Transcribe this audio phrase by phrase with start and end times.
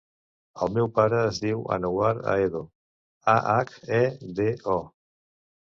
[0.65, 2.63] El meu pare es diu Anouar Ahedo:
[3.37, 4.03] a, hac, e,
[4.41, 4.83] de, o.